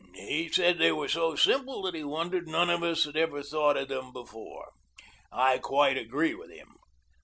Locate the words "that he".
1.83-2.03